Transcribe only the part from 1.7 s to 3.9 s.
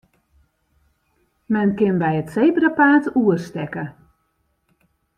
kin by it sebrapaad oerstekke.